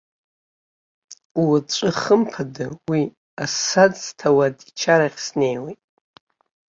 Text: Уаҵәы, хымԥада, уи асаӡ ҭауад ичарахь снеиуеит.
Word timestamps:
Уаҵәы, 1.45 1.89
хымԥада, 1.99 2.65
уи 2.89 3.01
асаӡ 3.43 3.97
ҭауад 4.17 4.55
ичарахь 4.69 5.19
снеиуеит. 5.25 5.81